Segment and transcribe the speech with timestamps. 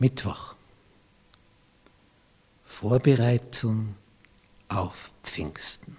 [0.00, 0.56] Mittwoch.
[2.64, 3.94] Vorbereitung
[4.68, 5.96] auf Pfingsten.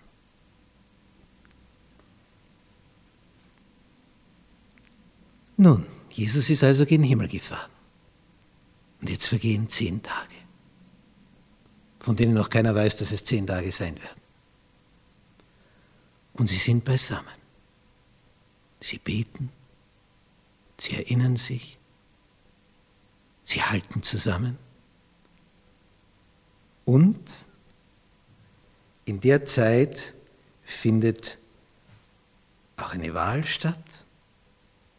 [5.57, 7.69] Nun, Jesus ist also gen Himmel gefahren.
[8.99, 10.33] Und jetzt vergehen zehn Tage,
[11.99, 14.21] von denen noch keiner weiß, dass es zehn Tage sein werden.
[16.33, 17.39] Und sie sind beisammen.
[18.79, 19.51] Sie beten,
[20.79, 21.77] sie erinnern sich,
[23.51, 24.57] sie halten zusammen.
[26.85, 27.45] Und
[29.05, 30.13] in der Zeit
[30.63, 31.37] findet
[32.77, 33.83] auch eine Wahl statt,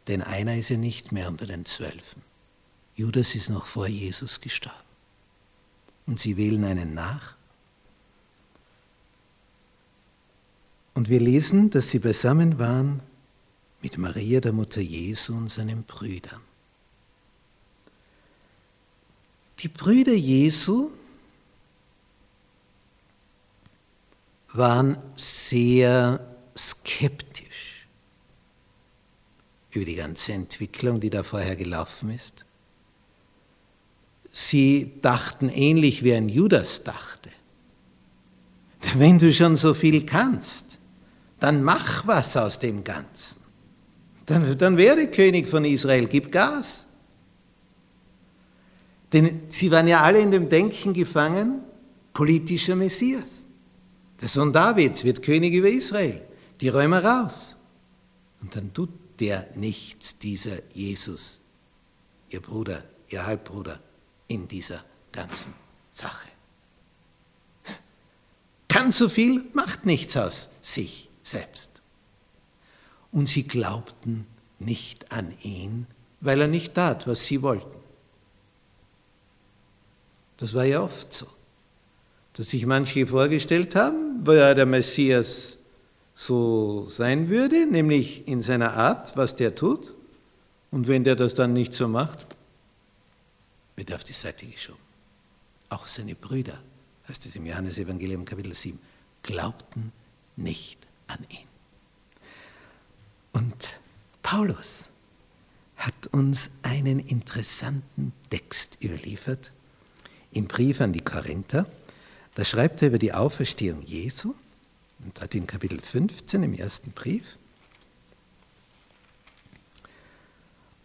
[0.06, 2.22] denn einer ist ja nicht mehr unter den Zwölfen.
[2.94, 4.76] Judas ist noch vor Jesus gestorben.
[6.06, 7.36] Und sie wählen einen nach.
[10.94, 13.00] Und wir lesen, dass sie beisammen waren
[13.80, 16.40] mit Maria, der Mutter Jesu und seinen Brüdern.
[19.62, 20.90] Die Brüder Jesu
[24.52, 26.20] waren sehr
[26.56, 27.86] skeptisch
[29.70, 32.44] über die ganze Entwicklung, die da vorher gelaufen ist.
[34.32, 37.30] Sie dachten ähnlich wie ein Judas dachte.
[38.94, 40.78] Wenn du schon so viel kannst,
[41.38, 43.40] dann mach was aus dem Ganzen.
[44.26, 46.86] Dann, dann werde König von Israel, gib Gas.
[49.12, 51.60] Denn sie waren ja alle in dem Denken gefangen,
[52.12, 53.46] politischer Messias.
[54.20, 56.22] Der Sohn Davids wird König über Israel,
[56.60, 57.56] die Römer raus.
[58.40, 61.40] Und dann tut der nichts, dieser Jesus,
[62.30, 63.80] ihr Bruder, ihr Halbbruder,
[64.28, 65.52] in dieser ganzen
[65.90, 66.28] Sache.
[68.68, 71.82] Kann so viel, macht nichts aus sich selbst.
[73.10, 74.26] Und sie glaubten
[74.58, 75.86] nicht an ihn,
[76.20, 77.81] weil er nicht tat, was sie wollten.
[80.42, 81.26] Das war ja oft so
[82.34, 85.58] dass sich manche vorgestellt haben, weil der Messias
[86.14, 89.94] so sein würde, nämlich in seiner Art, was der tut.
[90.70, 92.26] Und wenn der das dann nicht so macht,
[93.76, 94.80] wird er auf die Seite geschoben.
[95.68, 96.58] Auch seine Brüder,
[97.08, 98.78] heißt es im Johannesevangelium Kapitel 7,
[99.22, 99.92] glaubten
[100.36, 100.78] nicht
[101.08, 101.46] an ihn.
[103.32, 103.80] Und
[104.22, 104.88] Paulus
[105.76, 109.50] hat uns einen interessanten Text überliefert
[110.32, 111.66] im Brief an die Korinther.
[112.34, 114.34] Da schreibt er über die Auferstehung Jesu
[115.04, 117.36] und hat in Kapitel 15 im ersten Brief.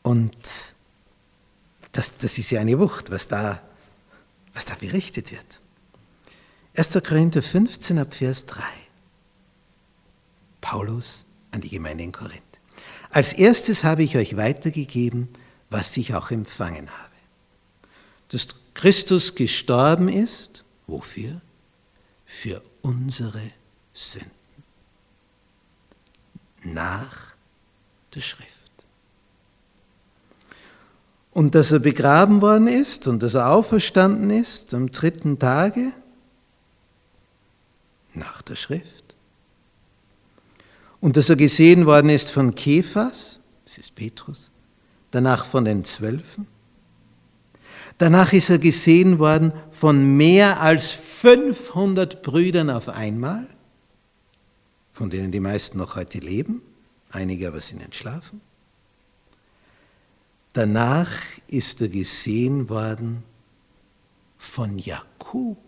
[0.03, 0.35] Und
[1.91, 3.61] das, das ist ja eine Wucht, was da,
[4.53, 5.59] was da berichtet wird.
[6.75, 7.03] 1.
[7.03, 8.63] Korinther 15 ab Vers 3.
[10.61, 12.43] Paulus an die Gemeinde in Korinth.
[13.09, 15.27] Als erstes habe ich euch weitergegeben,
[15.69, 17.11] was ich auch empfangen habe.
[18.29, 21.41] Dass Christus gestorben ist Wofür?
[22.25, 23.41] Für unsere
[23.93, 24.31] Sünden.
[26.63, 27.33] Nach
[28.13, 28.51] der Schrift.
[31.31, 35.91] Und dass er begraben worden ist und dass er auferstanden ist am dritten Tage
[38.13, 39.15] nach der Schrift.
[41.01, 44.51] Und dass er gesehen worden ist von Kephas, das ist Petrus,
[45.11, 46.47] danach von den Zwölfen
[47.97, 53.47] Danach ist er gesehen worden von mehr als 500 Brüdern auf einmal,
[54.91, 56.61] von denen die meisten noch heute leben,
[57.09, 58.41] einige aber sind entschlafen.
[60.53, 61.11] Danach
[61.47, 63.23] ist er gesehen worden
[64.37, 65.65] von Jakobus.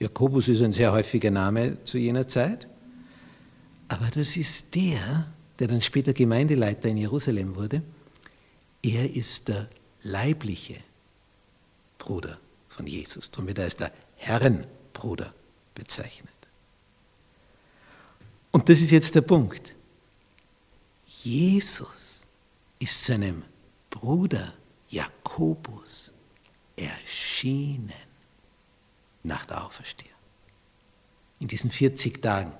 [0.00, 2.66] Jakobus ist ein sehr häufiger Name zu jener Zeit,
[3.88, 7.82] aber das ist der, der dann später Gemeindeleiter in Jerusalem wurde
[8.82, 9.68] er ist der
[10.02, 10.80] leibliche
[11.98, 12.38] Bruder
[12.68, 13.30] von Jesus.
[13.30, 15.32] Darum wird er als der Herrenbruder
[15.74, 16.30] bezeichnet.
[18.50, 19.74] Und das ist jetzt der Punkt.
[21.06, 22.26] Jesus
[22.78, 23.44] ist seinem
[23.88, 24.54] Bruder
[24.88, 26.12] Jakobus
[26.76, 27.92] erschienen
[29.22, 30.10] nach der Auferstehung.
[31.38, 32.52] In diesen 40 Tagen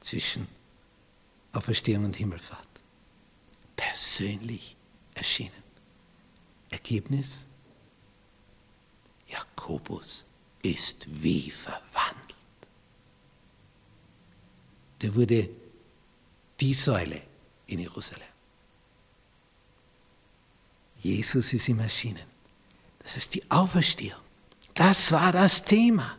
[0.00, 0.48] zwischen
[1.52, 2.75] Auferstehung und Himmelfahrt
[4.16, 4.76] persönlich
[5.14, 5.62] erschienen.
[6.70, 7.46] Ergebnis?
[9.28, 10.24] Jakobus
[10.62, 12.34] ist wie verwandelt.
[15.02, 15.50] Der wurde
[16.58, 17.20] die Säule
[17.66, 18.22] in Jerusalem.
[20.98, 22.24] Jesus ist ihm erschienen.
[23.00, 24.20] Das ist die Auferstehung.
[24.74, 26.16] Das war das Thema.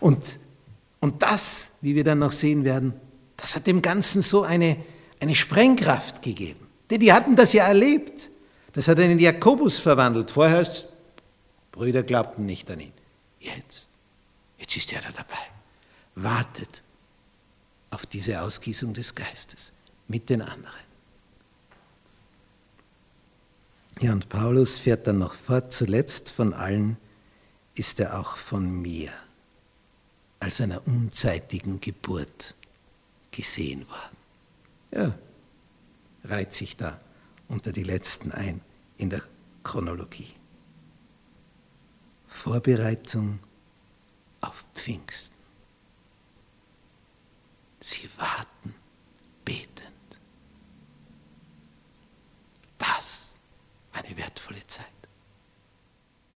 [0.00, 0.38] Und,
[1.00, 2.92] und das, wie wir dann noch sehen werden,
[3.38, 4.76] das hat dem Ganzen so eine
[5.20, 6.66] eine Sprengkraft gegeben.
[6.90, 8.30] Denn die hatten das ja erlebt.
[8.72, 10.30] Das hat einen Jakobus verwandelt.
[10.30, 10.66] Vorher
[11.72, 12.92] Brüder glaubten nicht an ihn.
[13.40, 13.90] Jetzt,
[14.58, 15.34] jetzt ist er da dabei.
[16.14, 16.82] Wartet
[17.90, 19.72] auf diese Ausgießung des Geistes
[20.08, 20.86] mit den anderen.
[24.00, 26.98] Ja, und Paulus fährt dann noch fort, zuletzt von allen
[27.74, 29.10] ist er auch von mir
[30.38, 32.54] als einer unzeitigen Geburt
[33.30, 34.16] gesehen worden.
[34.96, 35.12] Ja,
[36.24, 36.98] reiht sich da
[37.48, 38.62] unter die letzten ein
[38.96, 39.20] in der
[39.62, 40.32] Chronologie.
[42.26, 43.40] Vorbereitung
[44.40, 45.36] auf Pfingsten.
[47.80, 48.25] Sie warten